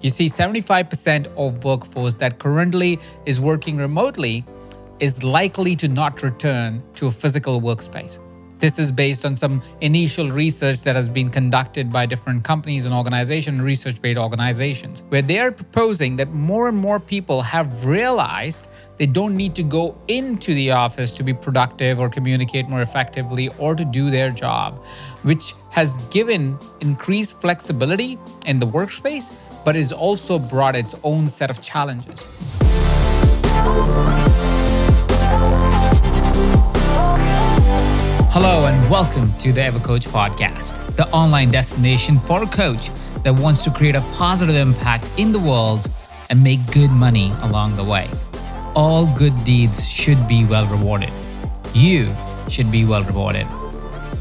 You 0.00 0.10
see, 0.10 0.26
75% 0.26 1.26
of 1.36 1.64
workforce 1.64 2.14
that 2.16 2.38
currently 2.38 3.00
is 3.26 3.40
working 3.40 3.76
remotely 3.76 4.44
is 5.00 5.22
likely 5.22 5.74
to 5.76 5.88
not 5.88 6.22
return 6.22 6.82
to 6.94 7.06
a 7.06 7.10
physical 7.10 7.60
workspace. 7.60 8.20
This 8.58 8.80
is 8.80 8.90
based 8.90 9.24
on 9.24 9.36
some 9.36 9.62
initial 9.80 10.32
research 10.32 10.80
that 10.82 10.96
has 10.96 11.08
been 11.08 11.30
conducted 11.30 11.90
by 11.90 12.06
different 12.06 12.42
companies 12.42 12.86
and 12.86 12.94
organizations, 12.94 13.60
research 13.60 14.02
based 14.02 14.18
organizations, 14.18 15.04
where 15.10 15.22
they 15.22 15.38
are 15.38 15.52
proposing 15.52 16.16
that 16.16 16.32
more 16.32 16.68
and 16.68 16.76
more 16.76 16.98
people 16.98 17.40
have 17.40 17.86
realized 17.86 18.66
they 18.96 19.06
don't 19.06 19.36
need 19.36 19.54
to 19.54 19.62
go 19.62 19.96
into 20.08 20.54
the 20.54 20.72
office 20.72 21.14
to 21.14 21.22
be 21.22 21.32
productive 21.32 22.00
or 22.00 22.08
communicate 22.08 22.68
more 22.68 22.82
effectively 22.82 23.48
or 23.58 23.76
to 23.76 23.84
do 23.84 24.10
their 24.10 24.30
job, 24.30 24.84
which 25.22 25.54
has 25.70 25.96
given 26.08 26.58
increased 26.80 27.40
flexibility 27.40 28.18
in 28.44 28.58
the 28.58 28.66
workspace, 28.66 29.32
but 29.68 29.76
has 29.76 29.92
also 29.92 30.38
brought 30.38 30.74
its 30.74 30.94
own 31.04 31.28
set 31.28 31.50
of 31.50 31.60
challenges. 31.60 32.24
Hello, 38.32 38.64
and 38.66 38.90
welcome 38.90 39.30
to 39.40 39.52
the 39.52 39.60
EverCoach 39.60 40.08
podcast, 40.08 40.96
the 40.96 41.06
online 41.08 41.50
destination 41.50 42.18
for 42.18 42.42
a 42.42 42.46
coach 42.46 42.88
that 43.24 43.38
wants 43.40 43.62
to 43.64 43.70
create 43.70 43.94
a 43.94 44.00
positive 44.16 44.56
impact 44.56 45.06
in 45.18 45.32
the 45.32 45.38
world 45.38 45.86
and 46.30 46.42
make 46.42 46.60
good 46.72 46.90
money 46.90 47.30
along 47.42 47.76
the 47.76 47.84
way. 47.84 48.08
All 48.74 49.06
good 49.18 49.34
deeds 49.44 49.86
should 49.86 50.26
be 50.26 50.46
well 50.46 50.66
rewarded. 50.68 51.12
You 51.74 52.10
should 52.48 52.72
be 52.72 52.86
well 52.86 53.02
rewarded. 53.02 53.46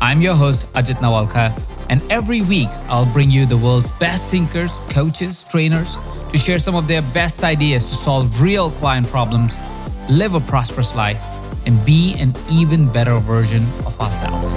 I'm 0.02 0.20
your 0.20 0.36
host, 0.36 0.74
Ajit 0.74 0.96
Nawalkha, 0.96 1.77
and 1.90 2.02
every 2.10 2.42
week 2.42 2.70
I'll 2.90 3.12
bring 3.12 3.32
you 3.32 3.46
the 3.46 3.58
world's 3.58 3.90
best 3.98 4.28
thinkers, 4.28 4.80
coaches, 4.90 5.44
trainers 5.50 5.98
to 6.32 6.38
share 6.38 6.60
some 6.60 6.76
of 6.76 6.88
their 6.88 7.02
best 7.14 7.44
ideas 7.44 7.86
to 7.86 7.96
solve 7.96 8.42
real 8.42 8.70
client 8.72 9.08
problems, 9.08 9.58
live 10.10 10.34
a 10.36 10.40
prosperous 10.42 10.96
life, 10.96 11.24
and 11.66 11.84
be 11.86 12.16
an 12.20 12.34
even 12.50 12.92
better 12.92 13.18
version 13.20 13.64
of 13.86 14.00
ourselves. 14.02 14.54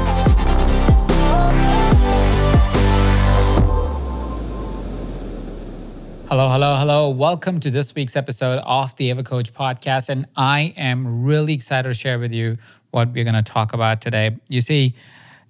Hello, 6.29 6.49
hello, 6.49 6.77
hello. 6.77 7.09
Welcome 7.09 7.59
to 7.59 7.71
this 7.71 7.93
week's 7.95 8.15
episode 8.15 8.61
of 8.65 8.95
the 8.95 9.11
EverCoach 9.11 9.51
podcast. 9.51 10.09
And 10.09 10.27
I 10.37 10.73
am 10.77 11.25
really 11.25 11.55
excited 11.55 11.89
to 11.89 11.95
share 11.95 12.21
with 12.21 12.33
you 12.33 12.57
what 12.93 13.13
we're 13.13 13.25
going 13.25 13.35
to 13.35 13.43
talk 13.43 13.73
about 13.73 14.01
today. 14.01 14.37
You 14.49 14.61
see, 14.61 14.95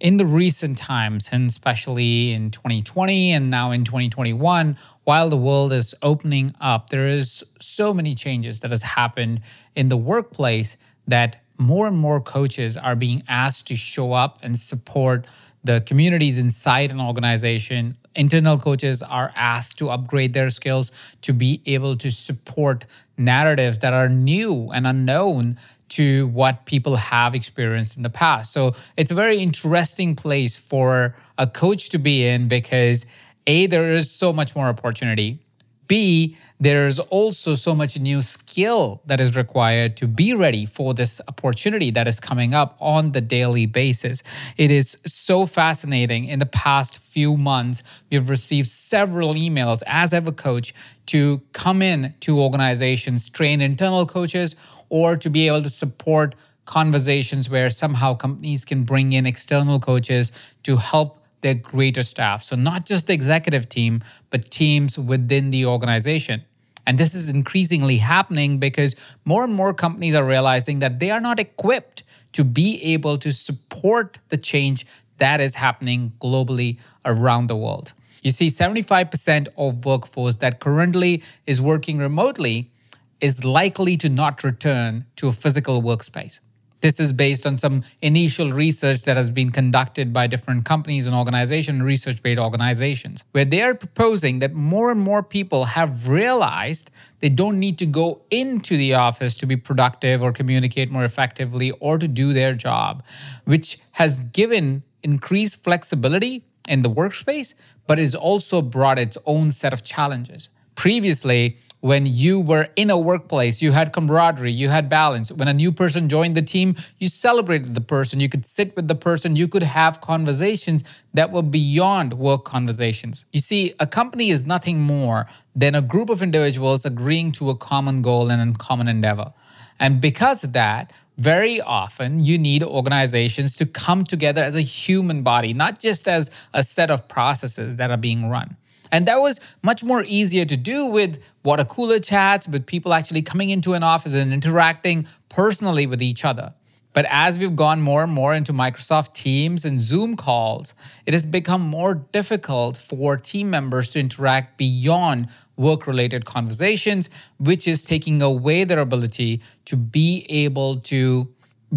in 0.01 0.17
the 0.17 0.25
recent 0.25 0.79
times, 0.79 1.29
and 1.31 1.49
especially 1.49 2.33
in 2.33 2.51
2020 2.51 3.33
and 3.33 3.51
now 3.51 3.71
in 3.71 3.85
2021, 3.85 4.77
while 5.05 5.29
the 5.29 5.37
world 5.37 5.73
is 5.73 5.95
opening 6.03 6.55
up, 6.61 6.89
there 6.89 7.07
is 7.07 7.45
so 7.61 7.93
many 7.93 8.15
changes 8.15 8.61
that 8.61 8.71
has 8.71 8.83
happened 8.83 9.43
in 9.77 9.91
the 9.91 9.97
workplace 9.99 10.79
that 11.07 11.43
more 11.59 11.87
and 11.87 11.99
more 11.99 12.21
coaches 12.21 12.77
are 12.77 12.97
being 12.97 13.23
asked 13.29 13.67
to 13.67 13.77
show 13.77 14.15
up 14.15 14.39
and 14.43 14.59
support 14.59 15.27
the 15.63 15.83
communities 15.83 16.39
inside 16.39 16.91
an 16.91 17.01
organization. 17.01 17.95
Internal 18.15 18.57
coaches 18.59 19.03
are 19.03 19.31
asked 19.37 19.79
to 19.79 19.91
upgrade 19.91 20.33
their 20.33 20.49
skills 20.49 20.91
to 21.21 21.35
be 21.35 21.61
able 21.67 21.97
to 21.97 22.11
support 22.11 22.87
narratives 23.19 23.81
that 23.81 23.93
are 23.93 24.09
new 24.09 24.71
and 24.71 24.87
unknown 24.87 25.59
to 25.91 26.29
what 26.29 26.67
people 26.67 26.97
have 26.97 27.35
experienced 27.35 27.97
in 27.97 28.03
the 28.03 28.11
past. 28.11 28.53
So 28.53 28.75
it's 28.97 29.11
a 29.11 29.15
very 29.15 29.41
interesting 29.41 30.17
place 30.17 30.57
for 30.57 31.15
a 31.39 31.47
coach 31.47 31.91
to 31.91 31.99
be 31.99 32.27
in 32.27 32.49
because 32.49 33.07
A, 33.47 33.67
there 33.67 33.89
is 33.89 34.11
so 34.11 34.33
much 34.33 34.57
more 34.57 34.67
opportunity. 34.67 35.41
B, 35.87 36.37
there's 36.61 36.99
also 36.99 37.55
so 37.55 37.75
much 37.75 37.99
new 37.99 38.21
skill 38.21 39.01
that 39.07 39.19
is 39.19 39.35
required 39.35 39.97
to 39.97 40.07
be 40.07 40.35
ready 40.35 40.67
for 40.67 40.93
this 40.93 41.19
opportunity 41.27 41.91
that 41.91 42.07
is 42.07 42.21
coming 42.21 42.53
up 42.53 42.77
on 42.79 43.13
the 43.13 43.23
daily 43.23 43.65
basis. 43.65 44.23
It 44.59 44.71
is 44.71 44.99
so 45.07 45.47
fascinating. 45.47 46.27
In 46.27 46.39
the 46.39 46.47
past 46.47 46.99
few 46.99 47.39
months, 47.39 47.83
we've 48.11 48.29
received 48.29 48.69
several 48.69 49.33
emails 49.33 49.83
as 49.87 50.13
EverCoach 50.13 50.75
to 51.07 51.41
come 51.53 51.81
in 51.81 52.15
to 52.21 52.39
organizations, 52.39 53.31
train 53.31 53.63
internal 53.63 54.05
coaches, 54.05 54.55
or 54.91 55.17
to 55.17 55.31
be 55.31 55.47
able 55.47 55.63
to 55.63 55.71
support 55.71 56.35
conversations 56.67 57.49
where 57.49 57.71
somehow 57.71 58.15
companies 58.15 58.67
can 58.67 58.85
bring 58.85 59.15
in 59.15 59.25
external 59.25 59.81
coaches 59.81 60.31
to 60.63 60.77
help 60.77 61.25
their 61.41 61.55
greater 61.55 62.03
staff. 62.03 62.43
So, 62.43 62.55
not 62.55 62.85
just 62.85 63.07
the 63.07 63.15
executive 63.15 63.67
team, 63.69 64.03
but 64.29 64.51
teams 64.51 64.99
within 64.99 65.51
the 65.51 65.65
organization. 65.65 66.45
And 66.91 66.99
this 66.99 67.15
is 67.15 67.29
increasingly 67.29 67.99
happening 67.99 68.59
because 68.59 68.97
more 69.25 69.45
and 69.45 69.55
more 69.55 69.73
companies 69.73 70.17
are 70.17 70.25
realizing 70.25 70.81
that 70.81 70.99
they 70.99 71.13
are 71.13 71.21
not 71.21 71.39
equipped 71.39 72.03
to 72.33 72.43
be 72.43 72.83
able 72.83 73.17
to 73.19 73.31
support 73.31 74.19
the 74.31 74.37
change 74.37 74.85
that 75.19 75.41
is 75.41 75.55
happening 75.55 76.15
globally 76.21 76.79
around 77.05 77.47
the 77.47 77.55
world. 77.55 77.93
You 78.23 78.33
see, 78.33 78.49
75% 78.49 79.47
of 79.57 79.85
workforce 79.85 80.35
that 80.39 80.59
currently 80.59 81.23
is 81.47 81.63
working 81.63 81.99
remotely 81.99 82.73
is 83.21 83.45
likely 83.45 83.97
to 83.97 84.09
not 84.09 84.43
return 84.43 85.07
to 85.15 85.29
a 85.29 85.33
physical 85.33 85.83
workspace. 85.83 86.41
This 86.81 86.99
is 86.99 87.13
based 87.13 87.47
on 87.47 87.59
some 87.59 87.85
initial 88.01 88.53
research 88.53 89.03
that 89.03 89.17
has 89.17 89.31
been 89.31 89.51
conducted 89.51 90.13
by 90.13 90.27
different 90.27 90.65
companies 90.65 91.07
and 91.07 91.15
organizations, 91.15 91.83
research 91.83 92.23
based 92.23 92.41
organizations, 92.41 93.25
where 93.33 93.45
they 93.45 93.63
are 93.63 93.75
proposing 93.75 94.39
that 94.39 94.55
more 94.55 94.91
and 94.91 95.01
more 95.01 95.23
people 95.23 95.65
have 95.65 96.09
realized 96.09 96.91
they 97.21 97.29
don't 97.29 97.59
need 97.59 97.79
to 97.79 97.87
go 97.87 98.23
into 98.31 98.77
the 98.77 98.95
office 98.95 99.37
to 99.37 99.47
be 99.47 99.57
productive 99.57 100.23
or 100.23 100.33
communicate 100.33 100.91
more 100.91 101.05
effectively 101.05 101.71
or 101.73 101.99
to 101.99 102.09
do 102.09 102.33
their 102.33 102.55
job, 102.55 103.03
which 103.45 103.79
has 103.93 104.21
given 104.21 104.83
increased 105.03 105.63
flexibility 105.63 106.45
in 106.67 106.83
the 106.83 106.91
workspace, 106.91 107.55
but 107.87 107.99
has 107.99 108.15
also 108.15 108.63
brought 108.63 108.99
its 108.99 109.19
own 109.27 109.51
set 109.51 109.73
of 109.73 109.83
challenges. 109.83 110.49
Previously, 110.77 111.59
when 111.81 112.05
you 112.07 112.39
were 112.39 112.69
in 112.77 112.91
a 112.91 112.99
workplace, 112.99 113.63
you 113.63 113.73
had 113.73 113.93
camaraderie, 113.93 114.53
you 114.53 114.69
had 114.69 114.89
balance. 114.89 115.33
When 115.33 115.49
a 115.49 115.55
new 115.55 115.73
person 115.73 116.09
joined 116.09 116.37
the 116.37 116.43
team, 116.43 116.77
you 116.99 117.09
celebrated 117.09 117.75
the 117.75 117.81
person, 117.81 118.21
you 118.21 118.29
could 118.29 118.45
sit 118.45 118.77
with 118.77 118.89
the 118.89 118.95
person, 118.95 119.37
you 119.37 119.49
could 119.49 119.63
have 119.63 120.01
conversations 120.01 120.85
that 121.15 121.33
were 121.33 121.43
beyond 121.43 122.15
work 122.15 122.45
conversations. 122.45 123.25
You 123.33 123.41
see, 123.41 123.75
a 123.81 123.87
company 123.87 124.31
is 124.31 124.45
nothing 124.45 124.81
more 124.81 125.27
than 125.57 125.75
a 125.75 125.83
group 125.83 126.11
of 126.11 126.23
individuals 126.23 126.85
agreeing 126.85 127.33
to 127.33 127.51
a 127.51 127.57
common 127.57 128.03
goal 128.03 128.31
and 128.31 128.55
a 128.55 128.59
common 128.59 128.89
endeavor. 128.89 129.33
And 129.79 130.01
because 130.01 130.45
of 130.45 130.53
that, 130.53 130.93
very 131.17 131.61
often 131.61 132.25
you 132.25 132.39
need 132.39 132.63
organizations 132.63 133.57
to 133.57 133.67
come 133.67 134.05
together 134.05 134.43
as 134.43 134.55
a 134.55 134.63
human 134.63 135.23
body, 135.23 135.53
not 135.53 135.79
just 135.79 136.09
as 136.09 136.31
a 136.55 136.63
set 136.63 136.91
of 136.91 137.09
processes 137.09 137.77
that 137.77 137.91
are 137.91 137.99
being 137.99 138.31
run. 138.31 138.57
And 138.93 139.07
that 139.07 139.21
was 139.21 139.41
much 139.63 139.85
more 139.85 140.05
easier 140.07 140.45
to 140.45 140.57
do 140.57 140.87
with 140.87 141.23
water 141.45 141.65
cooler 141.65 142.01
chats, 142.01 142.49
with 142.49 142.67
people 142.67 142.93
actually 142.93 143.23
coming 143.23 143.51
into 143.51 143.75
an 143.75 143.83
office 143.83 144.15
and 144.15 144.33
interacting 144.33 145.07
personally 145.29 145.87
with 145.87 146.03
each 146.03 146.25
other. 146.25 146.55
But 146.93 147.07
as 147.09 147.39
we've 147.39 147.55
gone 147.55 147.81
more 147.81 148.03
and 148.03 148.13
more 148.13 148.35
into 148.35 148.53
Microsoft 148.53 149.15
Teams 149.15 149.65
and 149.65 149.79
Zoom 149.79 150.17
calls, 150.17 150.75
it 151.07 151.15
has 151.15 151.25
become 151.25 151.61
more 151.61 151.95
difficult 151.95 152.77
for 152.77 153.17
team 153.17 153.49
members 153.49 153.91
to 153.91 154.01
interact 154.01 154.59
beyond 154.59 155.29
work 155.57 155.87
related 155.87 156.25
conversations, 156.25 157.09
which 157.39 157.69
is 157.69 157.85
taking 157.85 158.23
away 158.23 158.65
their 158.65 158.81
ability 158.81 159.41
to 159.67 159.77
be 159.77 160.27
able 160.29 160.81
to 160.81 161.33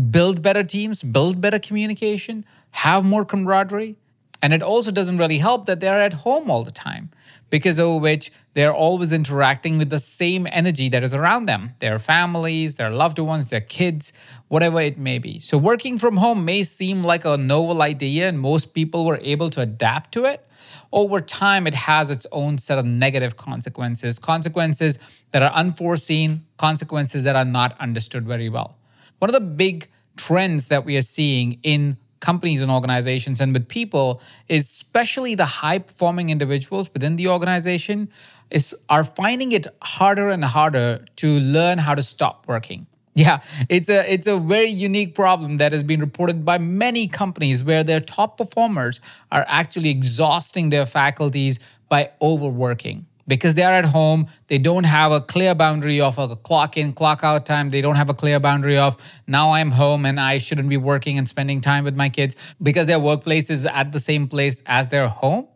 build 0.10 0.42
better 0.42 0.64
teams, 0.64 1.04
build 1.04 1.40
better 1.40 1.60
communication, 1.60 2.44
have 2.72 3.06
more 3.06 3.24
camaraderie, 3.24 3.96
and 4.44 4.54
it 4.54 4.62
also 4.62 4.92
doesn't 4.92 5.18
really 5.18 5.38
help 5.38 5.66
that 5.68 5.80
they're 5.80 6.02
at 6.02 6.12
home 6.26 6.52
all 6.52 6.66
the 6.66 6.72
time, 6.72 7.10
because 7.50 7.80
of 7.80 8.02
which 8.02 8.30
they're 8.56 8.74
always 8.74 9.14
interacting 9.14 9.78
with 9.78 9.90
the 9.90 10.00
same 10.00 10.46
energy 10.52 10.90
that 10.90 11.02
is 11.02 11.14
around 11.14 11.46
them 11.46 11.72
their 11.80 11.98
families, 11.98 12.76
their 12.76 12.90
loved 12.90 13.20
ones, 13.20 13.50
their 13.50 13.62
kids, 13.62 14.12
whatever 14.50 14.82
it 14.82 14.98
may 14.98 15.18
be. 15.18 15.40
So, 15.40 15.58
working 15.58 15.98
from 15.98 16.18
home 16.18 16.44
may 16.44 16.64
seem 16.64 17.06
like 17.06 17.24
a 17.24 17.38
novel 17.38 17.82
idea, 17.82 18.28
and 18.28 18.38
most 18.38 18.74
people 18.74 19.06
were 19.06 19.20
able 19.22 19.50
to 19.52 19.62
adapt 19.62 20.12
to 20.16 20.26
it. 20.26 20.46
Over 20.92 21.22
time, 21.22 21.66
it 21.66 21.74
has 21.74 22.12
its 22.12 22.28
own 22.34 22.58
set 22.58 22.78
of 22.78 22.86
negative 22.86 23.38
consequences, 23.38 24.20
consequences 24.20 25.00
that 25.32 25.42
are 25.42 25.54
unforeseen, 25.54 26.46
consequences 26.58 27.24
that 27.24 27.38
are 27.38 27.46
not 27.46 27.80
understood 27.80 28.28
very 28.28 28.50
well. 28.50 28.78
One 29.20 29.30
of 29.30 29.34
the 29.34 29.40
big 29.40 29.88
trends 30.18 30.68
that 30.68 30.84
we 30.84 30.98
are 30.98 31.02
seeing 31.02 31.60
in 31.64 31.98
companies 32.30 32.62
and 32.66 32.72
organizations 32.72 33.42
and 33.42 33.54
with 33.54 33.68
people 33.68 34.22
especially 34.50 35.36
the 35.44 35.50
high 35.62 35.80
performing 35.90 36.30
individuals 36.36 36.92
within 36.94 37.18
the 37.18 37.28
organization 37.36 38.08
is 38.50 38.74
are 38.90 39.04
finding 39.04 39.52
it 39.52 39.68
harder 39.82 40.30
and 40.30 40.46
harder 40.46 40.88
to 41.18 41.40
learn 41.40 41.78
how 41.80 41.96
to 41.96 42.04
stop 42.14 42.46
working. 42.56 42.88
Yeah 43.16 43.42
it's 43.70 43.90
a 43.96 44.00
it's 44.14 44.28
a 44.36 44.38
very 44.40 44.72
unique 44.84 45.14
problem 45.14 45.58
that 45.58 45.72
has 45.72 45.84
been 45.92 46.00
reported 46.00 46.44
by 46.52 46.58
many 46.58 47.04
companies 47.08 47.64
where 47.64 47.84
their 47.90 48.00
top 48.00 48.38
performers 48.42 49.00
are 49.32 49.46
actually 49.48 49.92
exhausting 49.98 50.72
their 50.76 50.88
faculties 50.88 51.60
by 51.90 52.02
overworking 52.30 53.06
because 53.28 53.56
they 53.56 53.64
are 53.64 53.74
at 53.74 53.86
home. 53.86 54.28
They 54.48 54.58
don't 54.58 54.84
have 54.86 55.12
a 55.12 55.22
clear 55.22 55.56
boundary 55.56 56.02
of 56.02 56.18
a 56.18 56.36
clock 56.36 56.78
in, 56.78 56.94
clock 56.94 57.24
out 57.24 57.46
time. 57.46 57.70
They 57.70 57.82
don't 57.82 57.96
have 57.96 58.10
a 58.10 58.14
clear 58.14 58.40
boundary 58.40 58.78
of 58.78 58.98
now 59.28 59.52
I'm 59.52 59.72
home 59.72 60.06
and 60.06 60.20
I 60.20 60.38
shouldn't 60.38 60.70
be 60.70 60.78
working 60.78 61.18
and 61.18 61.28
spending 61.28 61.62
time 61.62 61.84
with 61.84 61.96
my 61.96 62.10
kids 62.10 62.36
because 62.62 62.88
their 62.88 63.00
workplace 63.00 63.50
is 63.50 63.66
at 63.66 63.92
the 63.92 64.00
same 64.00 64.28
place 64.28 64.62
as 64.66 64.90
their 64.90 65.08
home. 65.08 65.48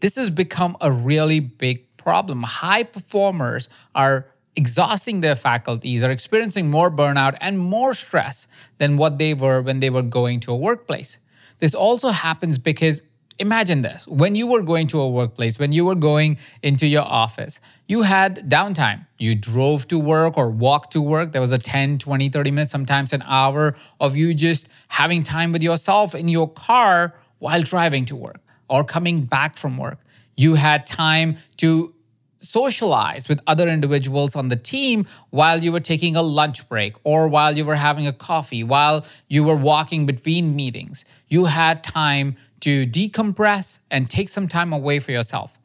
This 0.00 0.16
has 0.16 0.30
become 0.30 0.76
a 0.80 0.92
really 0.92 1.40
big 1.40 1.96
problem. 1.96 2.42
High 2.42 2.84
performers 2.84 3.68
are 3.94 4.28
exhausting 4.54 5.20
their 5.20 5.36
faculties, 5.36 6.02
are 6.02 6.10
experiencing 6.10 6.70
more 6.70 6.90
burnout 6.90 7.36
and 7.40 7.58
more 7.58 7.94
stress 7.94 8.48
than 8.78 8.96
what 8.96 9.18
they 9.18 9.34
were 9.34 9.62
when 9.62 9.80
they 9.80 9.90
were 9.90 10.02
going 10.02 10.40
to 10.40 10.52
a 10.52 10.56
workplace. 10.56 11.18
This 11.60 11.74
also 11.74 12.08
happens 12.10 12.58
because 12.58 13.02
imagine 13.38 13.82
this 13.82 14.06
when 14.06 14.34
you 14.34 14.46
were 14.46 14.62
going 14.62 14.86
to 14.88 15.00
a 15.00 15.08
workplace, 15.08 15.58
when 15.58 15.72
you 15.72 15.84
were 15.84 15.94
going 15.94 16.38
into 16.62 16.86
your 16.86 17.02
office, 17.02 17.60
you 17.86 18.02
had 18.02 18.48
downtime. 18.50 19.06
You 19.18 19.34
drove 19.34 19.88
to 19.88 19.98
work 19.98 20.36
or 20.36 20.50
walked 20.50 20.92
to 20.92 21.00
work. 21.00 21.32
There 21.32 21.40
was 21.40 21.52
a 21.52 21.58
10, 21.58 21.98
20, 21.98 22.28
30 22.28 22.50
minutes, 22.50 22.70
sometimes 22.70 23.12
an 23.12 23.22
hour 23.26 23.76
of 24.00 24.16
you 24.16 24.34
just 24.34 24.68
having 24.88 25.22
time 25.22 25.52
with 25.52 25.62
yourself 25.62 26.14
in 26.14 26.28
your 26.28 26.48
car 26.48 27.14
while 27.38 27.62
driving 27.62 28.04
to 28.06 28.16
work 28.16 28.40
or 28.68 28.84
coming 28.84 29.24
back 29.24 29.56
from 29.56 29.78
work. 29.78 29.98
You 30.36 30.54
had 30.54 30.86
time 30.86 31.36
to 31.58 31.94
socialize 32.38 33.28
with 33.28 33.40
other 33.46 33.68
individuals 33.68 34.36
on 34.36 34.48
the 34.48 34.56
team 34.56 35.06
while 35.30 35.62
you 35.62 35.72
were 35.72 35.80
taking 35.80 36.16
a 36.16 36.22
lunch 36.22 36.68
break 36.68 36.94
or 37.04 37.28
while 37.28 37.56
you 37.56 37.64
were 37.64 37.74
having 37.74 38.06
a 38.06 38.12
coffee, 38.12 38.62
while 38.62 39.04
you 39.28 39.44
were 39.44 39.56
walking 39.56 40.06
between 40.06 40.54
meetings. 40.54 41.04
You 41.26 41.46
had 41.46 41.82
time 41.82 42.36
to 42.60 42.86
decompress 42.86 43.78
and 43.90 44.08
take 44.10 44.28
some 44.28 44.48
time 44.48 44.72
away 44.72 44.98
for 45.00 45.12
yourself. 45.12 45.58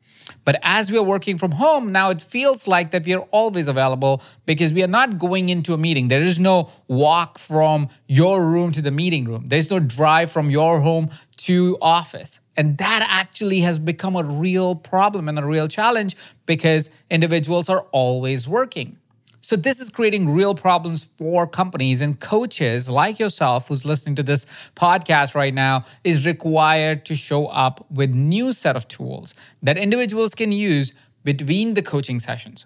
But 0.46 0.60
as 0.62 0.92
we 0.92 0.98
are 0.98 1.04
working 1.04 1.38
from 1.38 1.52
home, 1.52 1.92
now 1.92 2.10
it 2.10 2.22
feels 2.22 2.68
like 2.68 2.92
that 2.92 3.06
we 3.06 3.14
are 3.14 3.26
always 3.32 3.68
available 3.68 4.22
because 4.46 4.74
we 4.74 4.84
are 4.84 4.88
not 4.88 5.18
going 5.18 5.50
into 5.50 5.74
a 5.74 5.78
meeting. 5.78 6.08
There 6.08 6.22
is 6.22 6.40
no 6.40 6.70
walk 6.88 7.40
from 7.40 7.90
your 8.08 8.46
room 8.46 8.72
to 8.74 8.82
the 8.82 8.92
meeting 8.92 9.26
room. 9.26 9.46
There's 9.48 9.70
no 9.70 9.80
drive 9.80 10.32
from 10.32 10.50
your 10.50 10.82
home 10.82 11.10
to 11.38 11.78
office. 11.82 12.42
And 12.56 12.78
that 12.78 13.06
actually 13.10 13.62
has 13.62 13.80
become 13.80 14.16
a 14.16 14.24
real 14.24 14.76
problem 14.76 15.28
and 15.28 15.40
a 15.40 15.46
real 15.46 15.68
challenge 15.68 16.16
because 16.46 16.90
individuals 17.10 17.70
are 17.70 17.86
always 17.92 18.48
working. 18.48 18.98
So, 19.46 19.58
this 19.58 19.82
is 19.82 19.90
creating 19.90 20.34
real 20.34 20.56
problems 20.56 21.10
for 21.18 21.46
companies 21.46 22.00
and 22.00 22.18
coaches 22.18 22.90
like 22.90 23.20
yourself, 23.20 23.68
who's 23.68 23.84
listening 23.84 24.16
to 24.16 24.24
this 24.24 24.46
podcast 24.78 25.36
right 25.36 25.54
now, 25.54 25.84
is 26.06 26.26
required 26.26 27.04
to 27.08 27.14
show 27.14 27.48
up 27.48 27.86
with 27.92 28.12
new 28.12 28.54
set 28.54 28.78
of 28.78 28.88
tools 28.88 29.36
that 29.62 29.78
individuals 29.78 30.34
can 30.34 30.54
use 30.54 30.94
between 31.26 31.74
the 31.74 31.82
coaching 31.82 32.20
sessions. 32.20 32.66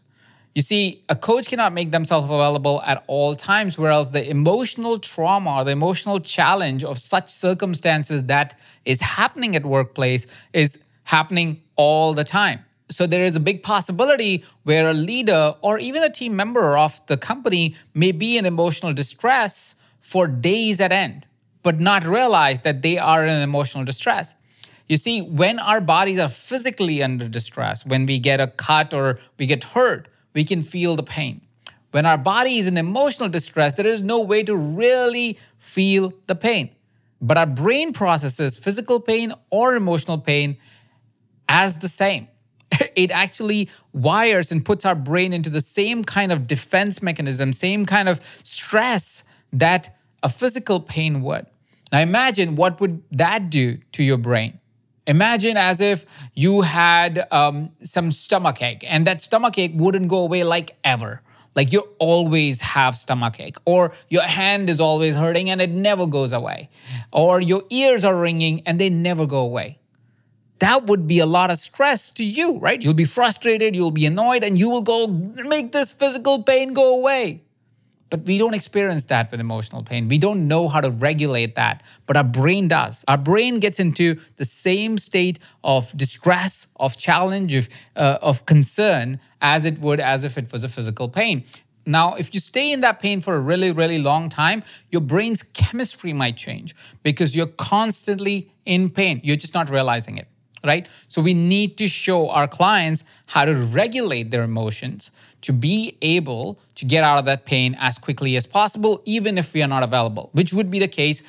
You 0.54 0.62
see, 0.62 1.04
a 1.10 1.16
coach 1.16 1.48
cannot 1.48 1.74
make 1.74 1.90
themselves 1.90 2.28
available 2.30 2.84
at 2.84 3.04
all 3.08 3.36
times, 3.36 3.80
whereas 3.80 4.12
the 4.12 4.30
emotional 4.30 5.00
trauma 5.00 5.64
the 5.66 5.72
emotional 5.72 6.20
challenge 6.20 6.84
of 6.84 7.00
such 7.00 7.30
circumstances 7.30 8.26
that 8.26 8.56
is 8.86 9.02
happening 9.02 9.56
at 9.56 9.66
workplace 9.66 10.28
is 10.54 10.78
happening 11.06 11.60
all 11.76 12.14
the 12.14 12.24
time. 12.24 12.67
So 12.90 13.06
there 13.06 13.24
is 13.24 13.36
a 13.36 13.40
big 13.40 13.64
possibility 13.64 14.44
where 14.64 14.90
a 14.90 14.94
leader 14.94 15.56
or 15.62 15.78
even 15.78 16.04
a 16.04 16.10
team 16.10 16.36
member 16.36 16.78
of 16.78 17.06
the 17.08 17.18
company 17.18 17.76
may 17.94 18.12
be 18.12 18.38
in 18.38 18.46
emotional 18.46 18.94
distress 18.94 19.76
for 20.00 20.28
days 20.28 20.80
at 20.80 20.92
end, 20.92 21.26
but 21.64 21.80
not 21.80 22.06
realize 22.06 22.62
that 22.62 22.82
they 22.82 22.98
are 22.98 23.26
in 23.26 23.42
emotional 23.42 23.84
distress. 23.84 24.36
You 24.88 24.96
see, 24.96 25.22
when 25.22 25.60
our 25.60 25.82
bodies 25.82 26.18
are 26.18 26.30
physically 26.30 27.04
under 27.04 27.28
distress, 27.28 27.86
when 27.86 28.06
we 28.06 28.20
get 28.20 28.40
a 28.40 28.48
cut 28.48 28.94
or 28.94 29.20
we 29.38 29.46
get 29.46 29.66
hurt, 29.66 30.08
we 30.34 30.46
can 30.46 30.62
feel 30.62 30.96
the 30.96 31.04
pain. 31.04 31.42
When 31.92 32.06
our 32.06 32.18
body 32.18 32.58
is 32.58 32.68
in 32.68 32.78
emotional 32.78 33.28
distress, 33.28 33.74
there 33.74 33.88
is 33.88 34.02
no 34.02 34.20
way 34.20 34.44
to 34.44 34.56
really 34.56 35.38
feel 35.58 36.14
the 36.28 36.36
pain. 36.36 36.70
But 37.20 37.38
our 37.38 37.46
brain 37.46 37.92
processes 37.92 38.58
physical 38.58 39.02
pain 39.02 39.34
or 39.50 39.76
emotional 39.76 40.20
pain 40.20 40.58
as 41.50 41.80
the 41.80 41.90
same. 41.90 42.28
it 42.96 43.12
actually 43.12 43.70
wires 43.94 44.52
and 44.52 44.64
puts 44.64 44.86
our 44.86 44.96
brain 44.96 45.34
into 45.34 45.50
the 45.50 45.62
same 45.62 46.04
kind 46.04 46.32
of 46.32 46.48
defense 46.48 47.02
mechanism, 47.02 47.54
same 47.54 47.86
kind 47.86 48.10
of 48.10 48.22
stress 48.44 49.24
that 49.54 49.98
a 50.24 50.30
physical 50.30 50.80
pain 50.80 51.22
would. 51.22 51.46
Now 51.92 52.00
imagine 52.00 52.56
what 52.56 52.80
would 52.82 53.04
that 53.12 53.50
do 53.50 53.78
to 53.94 54.04
your 54.04 54.18
brain? 54.18 54.60
Imagine 55.06 55.56
as 55.56 55.80
if 55.80 56.06
you 56.34 56.62
had 56.62 57.26
um, 57.32 57.72
some 57.84 58.12
stomach 58.12 58.62
ache 58.62 58.84
and 58.86 59.08
that 59.08 59.22
stomach 59.22 59.58
ache 59.58 59.72
wouldn't 59.74 60.10
go 60.10 60.20
away 60.20 60.44
like 60.44 60.76
ever. 60.84 61.22
Like 61.56 61.72
you 61.72 61.88
always 61.98 62.62
have 62.62 62.96
stomach 62.96 63.40
ache, 63.40 63.58
or 63.66 63.92
your 64.10 64.22
hand 64.22 64.70
is 64.70 64.80
always 64.80 65.16
hurting 65.16 65.50
and 65.50 65.60
it 65.60 65.72
never 65.72 66.06
goes 66.06 66.32
away, 66.32 66.70
or 67.12 67.42
your 67.42 67.64
ears 67.72 68.06
are 68.06 68.16
ringing 68.16 68.62
and 68.68 68.80
they 68.80 68.92
never 68.92 69.26
go 69.26 69.40
away 69.40 69.80
that 70.60 70.88
would 70.88 71.08
be 71.08 71.20
a 71.20 71.26
lot 71.26 71.52
of 71.52 71.58
stress 71.58 72.10
to 72.14 72.24
you, 72.24 72.58
right? 72.58 72.82
You'll 72.82 72.94
be 72.94 73.06
frustrated, 73.06 73.76
you'll 73.76 73.92
be 73.92 74.06
annoyed, 74.06 74.44
and 74.44 74.58
you 74.58 74.70
will 74.70 74.82
go 74.82 75.08
make 75.08 75.72
this 75.72 75.94
physical 75.94 76.44
pain 76.44 76.74
go 76.74 76.96
away. 76.96 77.44
But 78.10 78.22
we 78.22 78.38
don't 78.38 78.54
experience 78.54 79.06
that 79.06 79.30
with 79.32 79.42
emotional 79.42 79.84
pain. 79.84 80.08
We 80.08 80.18
don't 80.18 80.48
know 80.48 80.70
how 80.70 80.80
to 80.80 80.90
regulate 80.90 81.56
that, 81.56 81.84
but 82.06 82.16
our 82.16 82.24
brain 82.24 82.70
does. 82.70 83.04
Our 83.08 83.18
brain 83.18 83.60
gets 83.60 83.80
into 83.80 84.20
the 84.38 84.46
same 84.46 84.98
state 84.98 85.40
of 85.64 85.96
distress, 85.96 86.68
of 86.78 86.98
challenge, 86.98 87.54
of, 87.54 87.70
uh, 87.98 88.18
of 88.22 88.46
concern 88.46 89.20
as 89.42 89.66
it 89.66 89.80
would 89.80 90.00
as 90.00 90.24
if 90.24 90.38
it 90.38 90.52
was 90.54 90.64
a 90.64 90.70
physical 90.70 91.10
pain. 91.10 91.44
Now, 91.86 92.16
if 92.16 92.34
you 92.34 92.40
stay 92.40 92.72
in 92.72 92.80
that 92.82 93.00
pain 93.00 93.22
for 93.22 93.36
a 93.36 93.40
really, 93.40 93.72
really 93.72 94.00
long 94.00 94.30
time, 94.30 94.64
your 94.90 95.02
brain's 95.02 95.44
chemistry 95.44 96.14
might 96.14 96.38
change 96.38 96.76
because 97.04 97.36
you're 97.36 97.48
constantly 97.48 98.52
in 98.66 98.90
pain. 98.90 99.20
You're 99.24 99.38
just 99.38 99.54
not 99.54 99.70
realizing 99.70 100.18
it 100.18 100.28
right? 100.64 100.88
So 101.08 101.22
we 101.22 101.34
need 101.34 101.78
to 101.78 101.88
show 101.88 102.30
our 102.30 102.48
clients 102.48 103.06
how 103.28 103.46
to 103.46 103.54
regulate 103.54 104.32
their 104.32 104.44
emotions 104.44 105.12
to 105.42 105.54
be 105.54 105.98
able 106.02 106.60
to 106.76 106.86
get 106.86 107.04
out 107.04 107.20
of 107.20 107.26
that 107.26 107.46
pain 107.46 107.76
as 107.80 107.98
quickly 107.98 108.36
as 108.36 108.48
possible, 108.48 109.02
even 109.06 109.38
if 109.38 109.54
we 109.54 109.62
are 109.62 109.68
not 109.68 109.84
available, 109.84 110.30
which 110.34 110.54
would 110.54 110.72
be 110.72 110.80
the 110.80 110.88
case 110.88 111.22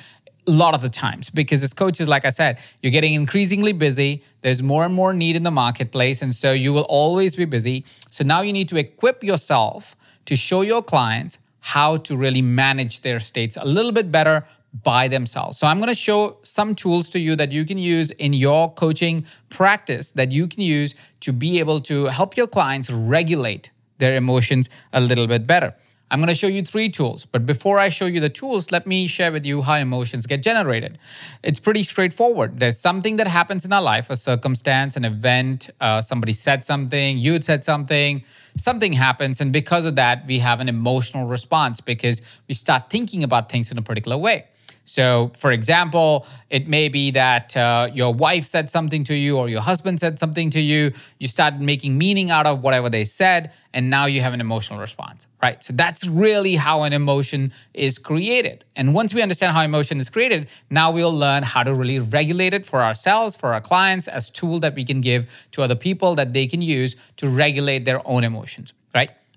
a 0.47 0.51
lot 0.51 0.73
of 0.73 0.81
the 0.81 0.89
times 0.89 1.29
because 1.29 1.63
as 1.63 1.73
coaches, 1.73 2.07
like 2.07 2.25
I 2.25 2.29
said, 2.29 2.57
you're 2.81 2.91
getting 2.91 3.13
increasingly 3.13 3.71
busy. 3.71 4.23
There's 4.41 4.63
more 4.63 4.83
and 4.83 4.93
more 4.93 5.13
need 5.13 5.35
in 5.35 5.43
the 5.43 5.51
marketplace. 5.51 6.21
And 6.21 6.33
so 6.33 6.53
you 6.53 6.73
will 6.73 6.83
always 6.89 7.35
be 7.35 7.45
busy. 7.45 7.85
So 8.09 8.23
now 8.23 8.41
you 8.41 8.51
need 8.51 8.69
to 8.69 8.77
equip 8.77 9.23
yourself 9.23 9.95
to 10.25 10.35
show 10.35 10.61
your 10.61 10.81
clients 10.81 11.39
how 11.59 11.97
to 11.97 12.17
really 12.17 12.41
manage 12.41 13.01
their 13.01 13.19
states 13.19 13.57
a 13.57 13.65
little 13.65 13.91
bit 13.91 14.11
better 14.11 14.45
by 14.73 15.07
themselves. 15.07 15.57
So 15.57 15.67
I'm 15.67 15.79
going 15.79 15.89
to 15.89 15.95
show 15.95 16.37
some 16.43 16.75
tools 16.75 17.09
to 17.11 17.19
you 17.19 17.35
that 17.35 17.51
you 17.51 17.65
can 17.65 17.77
use 17.77 18.11
in 18.11 18.33
your 18.33 18.71
coaching 18.73 19.25
practice 19.49 20.11
that 20.11 20.31
you 20.31 20.47
can 20.47 20.61
use 20.61 20.95
to 21.21 21.33
be 21.33 21.59
able 21.59 21.79
to 21.81 22.05
help 22.05 22.37
your 22.37 22.47
clients 22.47 22.89
regulate 22.91 23.71
their 23.97 24.15
emotions 24.15 24.69
a 24.93 25.01
little 25.01 25.27
bit 25.27 25.47
better. 25.47 25.75
I'm 26.11 26.19
going 26.19 26.29
to 26.29 26.35
show 26.35 26.47
you 26.47 26.63
three 26.63 26.89
tools, 26.89 27.25
but 27.25 27.45
before 27.45 27.77
I 27.77 27.89
show 27.89 28.07
you 28.07 28.19
the 28.19 28.29
tools, 28.29 28.71
let 28.71 28.87
me 28.87 29.05
share 29.05 29.31
with 29.31 29.45
you 29.45 29.61
how 29.61 29.75
emotions 29.75 30.25
get 30.25 30.41
generated. 30.41 30.97
It's 31.43 31.59
pretty 31.59 31.83
straightforward. 31.83 32.59
There's 32.59 32.79
something 32.79 33.17
that 33.17 33.27
happens 33.27 33.63
in 33.63 33.71
our 33.71 33.81
life, 33.81 34.09
a 34.09 34.15
circumstance, 34.15 34.97
an 34.97 35.05
event, 35.05 35.69
uh, 35.79 36.01
somebody 36.01 36.33
said 36.33 36.65
something, 36.65 37.19
you 37.19 37.39
said 37.41 37.63
something, 37.63 38.23
something 38.57 38.93
happens, 38.93 39.39
and 39.39 39.53
because 39.53 39.85
of 39.85 39.95
that, 39.97 40.25
we 40.25 40.39
have 40.39 40.59
an 40.59 40.67
emotional 40.67 41.27
response 41.27 41.79
because 41.79 42.23
we 42.47 42.55
start 42.55 42.89
thinking 42.89 43.23
about 43.23 43.51
things 43.51 43.71
in 43.71 43.77
a 43.77 43.83
particular 43.83 44.17
way. 44.17 44.47
So, 44.89 45.31
for 45.37 45.51
example, 45.51 46.25
it 46.49 46.67
may 46.67 46.89
be 46.89 47.11
that 47.11 47.55
uh, 47.55 47.89
your 47.93 48.11
wife 48.11 48.45
said 48.45 48.71
something 48.71 49.03
to 49.03 49.15
you 49.15 49.37
or 49.37 49.47
your 49.47 49.61
husband 49.61 49.99
said 49.99 50.17
something 50.17 50.49
to 50.49 50.59
you. 50.59 50.93
You 51.19 51.27
start 51.27 51.59
making 51.59 51.97
meaning 51.97 52.31
out 52.31 52.47
of 52.47 52.61
whatever 52.61 52.89
they 52.89 53.05
said, 53.05 53.51
and 53.71 53.91
now 53.91 54.07
you 54.07 54.21
have 54.21 54.33
an 54.33 54.41
emotional 54.41 54.79
response, 54.79 55.27
right? 55.43 55.63
So, 55.63 55.73
that's 55.73 56.07
really 56.07 56.55
how 56.55 56.83
an 56.83 56.93
emotion 56.93 57.53
is 57.75 57.99
created. 57.99 58.65
And 58.75 58.95
once 58.95 59.13
we 59.13 59.21
understand 59.21 59.53
how 59.53 59.61
emotion 59.61 59.99
is 59.99 60.09
created, 60.09 60.47
now 60.71 60.91
we'll 60.91 61.15
learn 61.15 61.43
how 61.43 61.61
to 61.61 61.73
really 61.73 61.99
regulate 61.99 62.55
it 62.55 62.65
for 62.65 62.81
ourselves, 62.81 63.37
for 63.37 63.53
our 63.53 63.61
clients, 63.61 64.07
as 64.07 64.31
tool 64.31 64.59
that 64.61 64.73
we 64.73 64.83
can 64.83 65.01
give 65.01 65.29
to 65.51 65.61
other 65.61 65.75
people 65.75 66.15
that 66.15 66.33
they 66.33 66.47
can 66.47 66.63
use 66.63 66.95
to 67.17 67.29
regulate 67.29 67.85
their 67.85 68.05
own 68.07 68.23
emotions? 68.23 68.73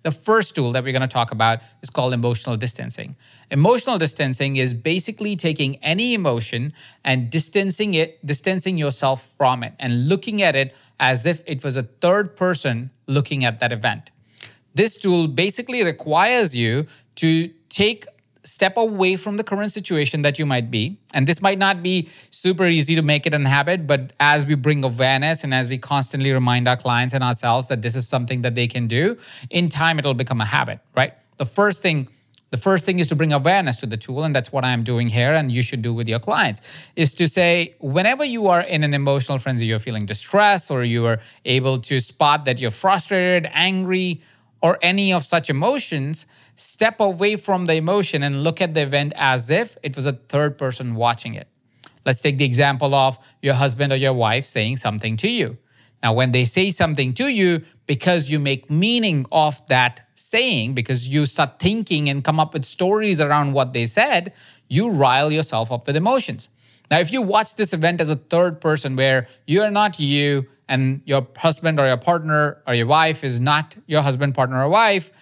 The 0.02 0.11
first 0.11 0.54
tool 0.54 0.73
that 0.73 0.82
we're 0.82 0.92
going 0.92 1.02
to 1.02 1.09
talk 1.09 1.30
about 1.30 1.61
is 1.82 1.90
called 1.90 2.12
emotional 2.12 2.56
distancing. 2.56 3.16
Emotional 3.50 3.99
distancing 3.99 4.56
is 4.56 4.75
basically 4.75 5.37
taking 5.37 5.76
any 5.76 6.14
emotion 6.14 6.73
and 7.04 7.30
distancing 7.30 7.94
it, 7.94 8.25
distancing 8.26 8.78
yourself 8.78 9.32
from 9.37 9.62
it 9.62 9.75
and 9.78 10.09
looking 10.09 10.42
at 10.42 10.56
it 10.56 10.75
as 10.99 11.25
if 11.26 11.42
it 11.47 11.62
was 11.62 11.76
a 11.76 11.85
third 11.85 12.37
person 12.37 12.90
looking 13.06 13.44
at 13.44 13.61
that 13.61 13.73
event. 13.73 14.11
This 14.75 14.97
tool 14.97 15.28
basically 15.28 15.85
requires 15.85 16.56
you 16.56 16.87
to 17.16 17.49
take 17.68 18.06
step 18.44 18.76
away 18.76 19.16
from 19.16 19.37
the 19.37 19.44
current 19.44 19.70
situation 19.70 20.22
that 20.22 20.38
you 20.38 20.46
might 20.46 20.70
be. 20.70 20.99
And 21.12 21.26
this 21.26 21.40
might 21.40 21.58
not 21.58 21.82
be 21.82 22.08
super 22.30 22.66
easy 22.66 22.94
to 22.96 23.02
make 23.02 23.26
it 23.26 23.34
a 23.34 23.49
habit, 23.49 23.87
but 23.87 24.12
as 24.18 24.44
we 24.44 24.54
bring 24.54 24.84
awareness 24.84 25.44
and 25.44 25.54
as 25.54 25.68
we 25.68 25.78
constantly 25.78 26.32
remind 26.32 26.66
our 26.66 26.76
clients 26.76 27.14
and 27.14 27.22
ourselves 27.22 27.68
that 27.68 27.82
this 27.82 27.94
is 27.94 28.08
something 28.08 28.42
that 28.42 28.54
they 28.54 28.66
can 28.66 28.88
do, 28.88 29.16
in 29.50 29.68
time 29.68 29.99
it'll 29.99 30.14
become 30.14 30.40
a 30.40 30.44
habit, 30.44 30.80
right? 30.96 31.14
The 31.37 31.46
first 31.46 31.82
thing 31.82 32.08
the 32.52 32.58
first 32.58 32.84
thing 32.84 32.99
is 32.99 33.08
to 33.08 33.16
bring 33.16 33.32
awareness 33.32 33.78
to 33.78 33.87
the 33.87 33.96
tool, 33.96 34.25
and 34.25 34.37
that's 34.37 34.52
what 34.52 34.62
I'm 34.62 34.84
doing 34.84 35.08
here, 35.08 35.32
and 35.32 35.50
you 35.50 35.62
should 35.62 35.80
do 35.80 35.94
with 35.94 36.06
your 36.06 36.18
clients, 36.18 36.61
is 36.96 37.14
to 37.14 37.26
say, 37.26 37.75
whenever 37.80 38.25
you 38.25 38.49
are 38.49 38.61
in 38.61 38.84
an 38.84 38.92
emotional 38.92 39.38
frenzy, 39.38 39.64
you're 39.64 39.78
feeling 39.78 40.04
distress, 40.04 40.70
or 40.70 40.84
you 40.84 41.06
are 41.06 41.18
able 41.46 41.78
to 41.80 41.99
spot 41.99 42.44
that 42.44 42.61
you're 42.61 42.70
frustrated, 42.70 43.50
angry, 43.54 44.20
or 44.61 44.78
any 44.82 45.14
of 45.14 45.25
such 45.25 45.49
emotions, 45.49 46.26
step 46.62 47.00
away 47.00 47.37
from 47.37 47.66
the 47.66 47.75
emotion 47.75 48.23
and 48.23 48.42
look 48.42 48.61
at 48.61 48.75
the 48.75 48.83
event 48.83 49.12
as 49.16 49.50
if 49.50 49.76
it 49.83 49.97
was 49.97 50.07
a 50.07 50.12
third 50.12 50.57
person 50.57 50.95
watching 50.95 51.35
it. 51.35 51.49
Let's 52.04 52.21
take 52.21 52.38
the 52.38 52.45
example 52.45 52.95
of 52.95 53.19
your 53.40 53.54
husband 53.54 53.92
or 53.92 53.97
your 53.97 54.12
wife 54.12 54.45
saying 54.45 54.76
something 54.78 55.16
to 55.19 55.28
you. 55.28 55.59
Now, 56.02 56.14
when 56.14 56.33
they 56.33 56.45
say 56.45 56.71
something 56.71 57.14
to 57.14 57.28
you, 57.28 57.62
because 57.87 58.28
you 58.28 58.40
make 58.40 58.71
meaning 58.71 59.25
of 59.31 59.64
that 59.69 60.09
saying, 60.14 60.75
because 60.75 61.09
you 61.09 61.26
start 61.26 61.61
thinking 61.61 62.09
and 62.09 62.25
come 62.25 62.40
up 62.40 62.54
with 62.54 62.64
stories 62.64 63.21
around 63.21 63.52
what 63.52 63.73
they 63.73 63.87
said, 63.87 64.33
you 64.69 64.90
rile 64.90 65.31
yourself 65.31 65.71
up 65.71 65.87
with 65.87 65.97
emotions. 65.97 66.49
Now, 66.90 66.99
if 66.99 67.12
you 67.12 67.23
watch 67.23 67.54
this 67.54 67.73
event 67.73 68.00
as 68.00 68.11
a 68.11 68.16
third 68.16 68.61
person 68.61 68.97
where 68.97 69.28
you're 69.47 69.71
not 69.71 70.00
you 70.00 70.47
and 70.69 71.02
your 71.04 71.26
husband 71.37 71.78
or 71.78 71.87
your 71.87 71.97
partner 71.97 72.62
or 72.66 72.75
your 72.75 72.87
wife 72.87 73.23
is 73.23 73.38
not 73.40 73.76
your 73.87 74.02
husband, 74.02 74.35
partner, 74.35 74.64
or 74.64 74.69
wife, 74.69 75.12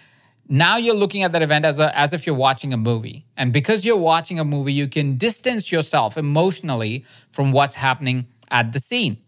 now 0.50 0.76
you're 0.76 0.96
looking 0.96 1.22
at 1.22 1.30
that 1.30 1.42
event 1.42 1.64
as, 1.64 1.78
a, 1.78 1.96
as 1.96 2.12
if 2.12 2.26
you're 2.26 2.34
watching 2.34 2.72
a 2.72 2.76
movie. 2.76 3.24
And 3.36 3.52
because 3.52 3.84
you're 3.84 3.96
watching 3.96 4.40
a 4.40 4.44
movie, 4.44 4.72
you 4.72 4.88
can 4.88 5.16
distance 5.16 5.70
yourself 5.70 6.18
emotionally 6.18 7.04
from 7.30 7.52
what's 7.52 7.76
happening 7.76 8.26
at 8.50 8.72
the 8.72 8.80
scene. 8.80 9.18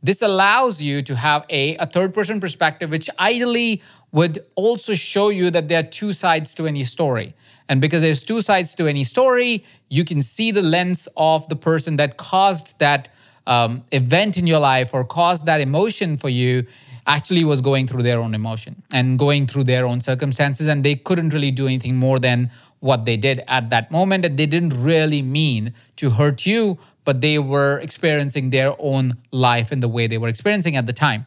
This 0.00 0.22
allows 0.22 0.80
you 0.80 1.02
to 1.02 1.16
have 1.16 1.44
a, 1.50 1.76
a 1.78 1.86
third 1.86 2.14
person 2.14 2.38
perspective, 2.38 2.90
which 2.90 3.10
ideally 3.18 3.82
would 4.12 4.46
also 4.54 4.94
show 4.94 5.30
you 5.30 5.50
that 5.50 5.68
there 5.68 5.80
are 5.80 5.86
two 5.86 6.12
sides 6.12 6.54
to 6.54 6.68
any 6.68 6.84
story. 6.84 7.34
And 7.68 7.80
because 7.80 8.00
there's 8.00 8.22
two 8.22 8.40
sides 8.40 8.76
to 8.76 8.86
any 8.86 9.02
story, 9.02 9.64
you 9.88 10.04
can 10.04 10.22
see 10.22 10.52
the 10.52 10.62
lens 10.62 11.08
of 11.16 11.48
the 11.48 11.56
person 11.56 11.96
that 11.96 12.16
caused 12.16 12.78
that 12.78 13.08
um, 13.48 13.82
event 13.90 14.38
in 14.38 14.46
your 14.46 14.60
life 14.60 14.94
or 14.94 15.02
caused 15.02 15.44
that 15.46 15.60
emotion 15.60 16.16
for 16.16 16.28
you 16.28 16.66
actually 17.08 17.42
was 17.42 17.60
going 17.60 17.86
through 17.86 18.02
their 18.02 18.20
own 18.20 18.34
emotion 18.34 18.82
and 18.92 19.18
going 19.18 19.46
through 19.46 19.64
their 19.64 19.86
own 19.86 20.00
circumstances. 20.00 20.68
And 20.68 20.84
they 20.84 20.94
couldn't 20.94 21.32
really 21.32 21.50
do 21.50 21.66
anything 21.66 21.96
more 21.96 22.18
than 22.20 22.50
what 22.80 23.06
they 23.06 23.16
did 23.16 23.42
at 23.48 23.70
that 23.70 23.90
moment. 23.90 24.24
And 24.24 24.38
they 24.38 24.46
didn't 24.46 24.80
really 24.80 25.22
mean 25.22 25.74
to 25.96 26.10
hurt 26.10 26.46
you, 26.46 26.78
but 27.04 27.20
they 27.22 27.38
were 27.38 27.80
experiencing 27.80 28.50
their 28.50 28.74
own 28.78 29.16
life 29.32 29.72
in 29.72 29.80
the 29.80 29.88
way 29.88 30.06
they 30.06 30.18
were 30.18 30.28
experiencing 30.28 30.76
at 30.76 30.86
the 30.86 30.92
time. 30.92 31.26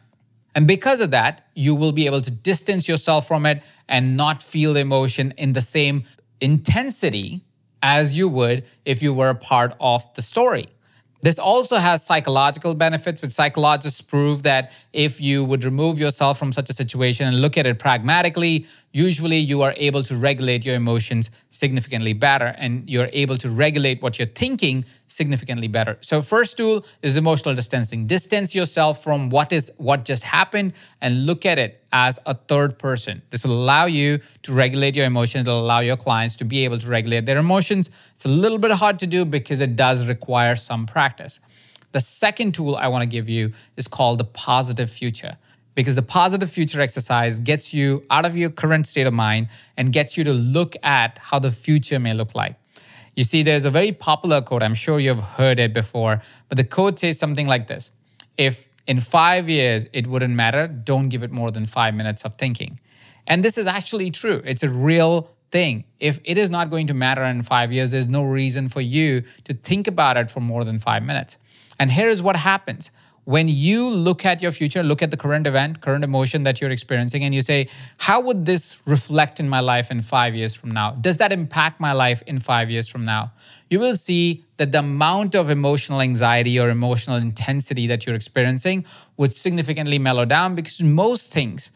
And 0.54 0.66
because 0.66 1.00
of 1.00 1.10
that, 1.10 1.46
you 1.54 1.74
will 1.74 1.92
be 1.92 2.06
able 2.06 2.20
to 2.22 2.30
distance 2.30 2.88
yourself 2.88 3.26
from 3.26 3.44
it 3.44 3.62
and 3.88 4.16
not 4.16 4.42
feel 4.42 4.76
emotion 4.76 5.34
in 5.36 5.52
the 5.52 5.60
same 5.60 6.04
intensity 6.40 7.42
as 7.82 8.16
you 8.16 8.28
would 8.28 8.64
if 8.84 9.02
you 9.02 9.12
were 9.12 9.30
a 9.30 9.34
part 9.34 9.74
of 9.80 10.12
the 10.14 10.22
story. 10.22 10.68
This 11.22 11.38
also 11.38 11.76
has 11.76 12.04
psychological 12.04 12.74
benefits, 12.74 13.22
which 13.22 13.30
psychologists 13.30 14.00
prove 14.00 14.42
that 14.42 14.72
if 14.92 15.20
you 15.20 15.44
would 15.44 15.64
remove 15.64 16.00
yourself 16.00 16.36
from 16.36 16.52
such 16.52 16.68
a 16.68 16.72
situation 16.72 17.28
and 17.28 17.40
look 17.40 17.56
at 17.56 17.64
it 17.64 17.78
pragmatically, 17.78 18.66
usually 18.92 19.38
you 19.38 19.62
are 19.62 19.74
able 19.76 20.02
to 20.04 20.14
regulate 20.14 20.64
your 20.64 20.74
emotions 20.74 21.30
significantly 21.48 22.12
better 22.12 22.54
and 22.58 22.88
you're 22.88 23.08
able 23.12 23.36
to 23.38 23.48
regulate 23.48 24.02
what 24.02 24.18
you're 24.18 24.28
thinking 24.28 24.84
significantly 25.06 25.68
better. 25.68 25.96
So 26.00 26.22
first 26.22 26.56
tool 26.56 26.84
is 27.02 27.16
emotional 27.16 27.54
distancing. 27.54 28.06
Distance 28.06 28.54
yourself 28.54 29.02
from 29.02 29.30
what 29.30 29.52
is 29.52 29.72
what 29.78 30.04
just 30.04 30.24
happened 30.24 30.74
and 31.00 31.26
look 31.26 31.44
at 31.44 31.58
it 31.58 31.82
as 31.92 32.18
a 32.26 32.34
third 32.34 32.78
person. 32.78 33.22
This 33.30 33.44
will 33.44 33.54
allow 33.54 33.86
you 33.86 34.20
to 34.42 34.52
regulate 34.52 34.94
your 34.94 35.06
emotions. 35.06 35.48
It'll 35.48 35.60
allow 35.60 35.80
your 35.80 35.96
clients 35.96 36.36
to 36.36 36.44
be 36.44 36.64
able 36.64 36.78
to 36.78 36.88
regulate 36.88 37.26
their 37.26 37.38
emotions. 37.38 37.90
It's 38.14 38.24
a 38.24 38.28
little 38.28 38.58
bit 38.58 38.72
hard 38.72 38.98
to 39.00 39.06
do 39.06 39.24
because 39.24 39.60
it 39.60 39.76
does 39.76 40.06
require 40.06 40.56
some 40.56 40.86
practice. 40.86 41.40
The 41.92 42.00
second 42.00 42.54
tool 42.54 42.76
I 42.76 42.88
want 42.88 43.02
to 43.02 43.06
give 43.06 43.28
you 43.28 43.52
is 43.76 43.86
called 43.86 44.18
the 44.18 44.24
positive 44.24 44.90
future 44.90 45.36
because 45.74 45.94
the 45.96 46.02
positive 46.02 46.50
future 46.50 46.80
exercise 46.80 47.40
gets 47.40 47.72
you 47.72 48.04
out 48.10 48.24
of 48.24 48.36
your 48.36 48.50
current 48.50 48.86
state 48.86 49.06
of 49.06 49.14
mind 49.14 49.48
and 49.76 49.92
gets 49.92 50.16
you 50.16 50.24
to 50.24 50.32
look 50.32 50.76
at 50.82 51.18
how 51.18 51.38
the 51.38 51.50
future 51.50 51.98
may 51.98 52.14
look 52.14 52.34
like. 52.34 52.56
You 53.16 53.24
see, 53.24 53.42
there's 53.42 53.64
a 53.64 53.70
very 53.70 53.92
popular 53.92 54.40
quote, 54.40 54.62
I'm 54.62 54.74
sure 54.74 54.98
you've 54.98 55.20
heard 55.20 55.58
it 55.58 55.74
before, 55.74 56.22
but 56.48 56.56
the 56.56 56.64
quote 56.64 56.98
says 56.98 57.18
something 57.18 57.46
like 57.46 57.68
this 57.68 57.90
If 58.38 58.68
in 58.86 59.00
five 59.00 59.48
years 59.48 59.86
it 59.92 60.06
wouldn't 60.06 60.34
matter, 60.34 60.66
don't 60.66 61.08
give 61.08 61.22
it 61.22 61.30
more 61.30 61.50
than 61.50 61.66
five 61.66 61.94
minutes 61.94 62.24
of 62.24 62.34
thinking. 62.36 62.80
And 63.26 63.44
this 63.44 63.56
is 63.56 63.66
actually 63.66 64.10
true, 64.10 64.42
it's 64.44 64.62
a 64.62 64.70
real 64.70 65.30
thing. 65.50 65.84
If 66.00 66.18
it 66.24 66.38
is 66.38 66.48
not 66.48 66.70
going 66.70 66.86
to 66.86 66.94
matter 66.94 67.22
in 67.24 67.42
five 67.42 67.70
years, 67.70 67.90
there's 67.90 68.08
no 68.08 68.24
reason 68.24 68.68
for 68.68 68.80
you 68.80 69.22
to 69.44 69.54
think 69.54 69.86
about 69.86 70.16
it 70.16 70.30
for 70.30 70.40
more 70.40 70.64
than 70.64 70.78
five 70.78 71.02
minutes. 71.02 71.36
And 71.78 71.90
here 71.90 72.08
is 72.08 72.22
what 72.22 72.36
happens 72.36 72.90
when 73.24 73.48
you 73.48 73.88
look 73.88 74.24
at 74.24 74.42
your 74.42 74.50
future, 74.50 74.82
look 74.82 75.00
at 75.00 75.10
the 75.12 75.16
current 75.16 75.46
event, 75.46 75.80
current 75.80 76.02
emotion 76.02 76.42
that 76.42 76.60
you're 76.60 76.70
experiencing, 76.70 77.22
and 77.22 77.34
you 77.34 77.40
say, 77.40 77.68
How 77.98 78.20
would 78.20 78.46
this 78.46 78.82
reflect 78.86 79.38
in 79.38 79.48
my 79.48 79.60
life 79.60 79.90
in 79.90 80.02
five 80.02 80.34
years 80.34 80.54
from 80.54 80.72
now? 80.72 80.92
Does 80.92 81.18
that 81.18 81.32
impact 81.32 81.80
my 81.80 81.92
life 81.92 82.22
in 82.26 82.40
five 82.40 82.70
years 82.70 82.88
from 82.88 83.04
now? 83.04 83.32
You 83.70 83.78
will 83.78 83.94
see 83.96 84.44
that 84.56 84.72
the 84.72 84.80
amount 84.80 85.34
of 85.34 85.50
emotional 85.50 86.00
anxiety 86.00 86.58
or 86.58 86.68
emotional 86.68 87.16
intensity 87.16 87.86
that 87.86 88.06
you're 88.06 88.16
experiencing 88.16 88.84
would 89.16 89.32
significantly 89.32 89.98
mellow 89.98 90.24
down 90.24 90.54
because 90.54 90.82
most 90.82 91.32
things 91.32 91.70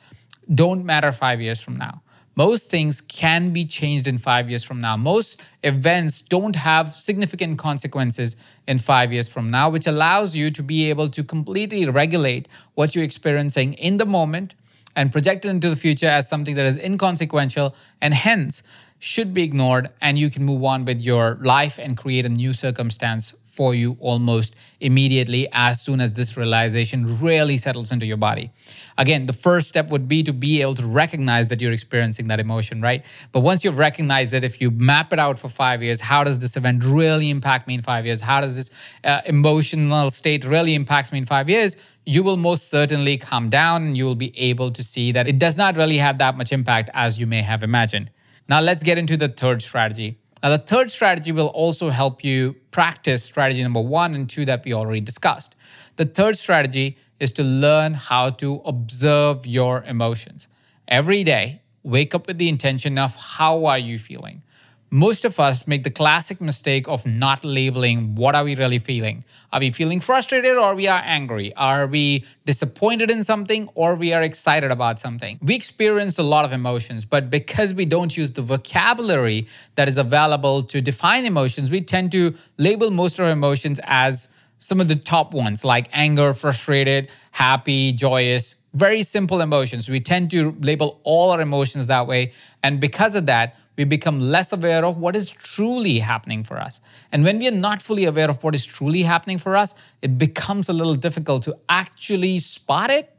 don't 0.52 0.84
matter 0.84 1.12
five 1.12 1.40
years 1.40 1.60
from 1.60 1.76
now 1.76 2.02
most 2.36 2.70
things 2.70 3.00
can 3.00 3.50
be 3.50 3.64
changed 3.64 4.06
in 4.06 4.18
five 4.18 4.50
years 4.50 4.62
from 4.62 4.80
now. 4.80 4.96
Most 4.96 5.42
events 5.64 6.20
don't 6.20 6.54
have 6.54 6.94
significant 6.94 7.58
consequences 7.58 8.36
in 8.68 8.78
five 8.78 9.10
years 9.10 9.28
from 9.28 9.50
now, 9.50 9.70
which 9.70 9.86
allows 9.86 10.36
you 10.36 10.50
to 10.50 10.62
be 10.62 10.90
able 10.90 11.08
to 11.08 11.24
completely 11.24 11.88
regulate 11.88 12.46
what 12.74 12.94
you're 12.94 13.04
experiencing 13.04 13.72
in 13.74 13.96
the 13.96 14.04
moment 14.04 14.54
and 14.94 15.12
project 15.12 15.44
it 15.46 15.48
into 15.48 15.70
the 15.70 15.76
future 15.76 16.08
as 16.08 16.28
something 16.28 16.54
that 16.54 16.66
is 16.66 16.76
inconsequential 16.76 17.74
and 18.02 18.12
hence 18.12 18.62
should 18.98 19.32
be 19.32 19.42
ignored. 19.42 19.90
And 20.00 20.18
you 20.18 20.30
can 20.30 20.44
move 20.44 20.62
on 20.62 20.84
with 20.84 21.00
your 21.00 21.38
life 21.40 21.78
and 21.78 21.96
create 21.96 22.26
a 22.26 22.30
new 22.30 22.52
circumstance 22.52 23.34
for 23.56 23.74
you 23.74 23.96
almost 24.00 24.54
immediately 24.80 25.48
as 25.52 25.80
soon 25.80 26.00
as 26.00 26.12
this 26.12 26.36
realization 26.36 27.18
really 27.18 27.56
settles 27.56 27.90
into 27.90 28.04
your 28.04 28.18
body. 28.18 28.50
Again, 28.98 29.26
the 29.26 29.32
first 29.32 29.68
step 29.68 29.90
would 29.90 30.06
be 30.06 30.22
to 30.22 30.32
be 30.32 30.60
able 30.60 30.74
to 30.74 30.86
recognize 30.86 31.48
that 31.48 31.60
you're 31.62 31.72
experiencing 31.72 32.28
that 32.28 32.38
emotion, 32.38 32.82
right? 32.82 33.02
But 33.32 33.40
once 33.40 33.64
you've 33.64 33.78
recognized 33.78 34.34
it, 34.34 34.44
if 34.44 34.60
you 34.60 34.70
map 34.70 35.12
it 35.12 35.18
out 35.18 35.38
for 35.38 35.48
five 35.48 35.82
years, 35.82 36.00
how 36.02 36.22
does 36.22 36.38
this 36.38 36.56
event 36.56 36.84
really 36.84 37.30
impact 37.30 37.66
me 37.66 37.74
in 37.74 37.82
five 37.82 38.04
years? 38.04 38.20
How 38.20 38.40
does 38.42 38.56
this 38.56 38.70
uh, 39.02 39.22
emotional 39.24 40.10
state 40.10 40.44
really 40.44 40.74
impacts 40.74 41.10
me 41.10 41.18
in 41.18 41.26
five 41.26 41.48
years? 41.48 41.76
You 42.04 42.22
will 42.22 42.36
most 42.36 42.68
certainly 42.68 43.16
calm 43.16 43.48
down 43.48 43.82
and 43.82 43.96
you 43.96 44.04
will 44.04 44.14
be 44.14 44.38
able 44.38 44.70
to 44.72 44.84
see 44.84 45.12
that 45.12 45.26
it 45.26 45.38
does 45.38 45.56
not 45.56 45.76
really 45.76 45.98
have 45.98 46.18
that 46.18 46.36
much 46.36 46.52
impact 46.52 46.90
as 46.92 47.18
you 47.18 47.26
may 47.26 47.42
have 47.42 47.62
imagined. 47.62 48.10
Now, 48.48 48.60
let's 48.60 48.82
get 48.82 48.96
into 48.96 49.16
the 49.16 49.28
third 49.28 49.60
strategy 49.62 50.18
now, 50.42 50.50
the 50.50 50.58
third 50.58 50.90
strategy 50.90 51.32
will 51.32 51.48
also 51.48 51.90
help 51.90 52.22
you 52.22 52.56
practice 52.70 53.24
strategy 53.24 53.62
number 53.62 53.80
one 53.80 54.14
and 54.14 54.28
two 54.28 54.44
that 54.44 54.64
we 54.64 54.74
already 54.74 55.00
discussed. 55.00 55.56
The 55.96 56.04
third 56.04 56.36
strategy 56.36 56.98
is 57.18 57.32
to 57.32 57.42
learn 57.42 57.94
how 57.94 58.30
to 58.30 58.60
observe 58.64 59.46
your 59.46 59.82
emotions. 59.84 60.48
Every 60.86 61.24
day, 61.24 61.62
wake 61.82 62.14
up 62.14 62.26
with 62.26 62.38
the 62.38 62.48
intention 62.48 62.98
of 62.98 63.16
how 63.16 63.64
are 63.64 63.78
you 63.78 63.98
feeling? 63.98 64.42
Most 64.90 65.24
of 65.24 65.40
us 65.40 65.66
make 65.66 65.82
the 65.82 65.90
classic 65.90 66.40
mistake 66.40 66.86
of 66.88 67.04
not 67.04 67.44
labeling 67.44 68.14
what 68.14 68.34
are 68.34 68.44
we 68.44 68.54
really 68.54 68.78
feeling. 68.78 69.24
Are 69.52 69.60
we 69.60 69.70
feeling 69.70 70.00
frustrated 70.00 70.56
or 70.56 70.74
we 70.74 70.86
are 70.86 71.02
angry? 71.04 71.54
Are 71.56 71.86
we 71.86 72.24
disappointed 72.44 73.10
in 73.10 73.24
something 73.24 73.68
or 73.74 73.94
we 73.96 74.12
are 74.12 74.22
excited 74.22 74.70
about 74.70 75.00
something? 75.00 75.38
We 75.42 75.54
experience 75.54 76.18
a 76.18 76.22
lot 76.22 76.44
of 76.44 76.52
emotions 76.52 77.04
but 77.04 77.30
because 77.30 77.74
we 77.74 77.84
don't 77.84 78.16
use 78.16 78.30
the 78.32 78.42
vocabulary 78.42 79.48
that 79.74 79.88
is 79.88 79.98
available 79.98 80.62
to 80.64 80.80
define 80.80 81.24
emotions 81.24 81.70
we 81.70 81.80
tend 81.80 82.12
to 82.12 82.34
label 82.56 82.90
most 82.90 83.18
of 83.18 83.24
our 83.24 83.30
emotions 83.30 83.80
as 83.84 84.28
some 84.58 84.80
of 84.80 84.88
the 84.88 84.96
top 84.96 85.34
ones 85.34 85.64
like 85.64 85.88
anger 85.92 86.32
frustrated 86.32 87.08
happy 87.32 87.92
joyous 87.92 88.56
very 88.76 89.02
simple 89.02 89.40
emotions. 89.40 89.88
We 89.88 90.00
tend 90.00 90.30
to 90.32 90.54
label 90.60 91.00
all 91.02 91.30
our 91.30 91.40
emotions 91.40 91.86
that 91.86 92.06
way. 92.06 92.32
And 92.62 92.78
because 92.78 93.16
of 93.16 93.24
that 93.24 93.56
we 93.76 93.84
become 93.84 94.18
less 94.18 94.52
aware 94.52 94.84
of 94.84 94.98
what 94.98 95.14
is 95.14 95.30
truly 95.30 95.98
happening 95.98 96.44
for 96.44 96.58
us. 96.58 96.80
And 97.12 97.24
when 97.24 97.38
we 97.38 97.48
are 97.48 97.52
not 97.52 97.82
fully 97.82 98.04
aware 98.04 98.30
of 98.30 98.42
what 98.42 98.54
is 98.54 98.64
truly 98.64 99.02
happening 99.02 99.38
for 99.38 99.56
us, 99.56 99.74
it 100.02 100.18
becomes 100.18 100.68
a 100.68 100.72
little 100.72 100.94
difficult 100.94 101.42
to 101.44 101.56
actually 101.68 102.38
spot 102.38 102.90
it 102.90 103.12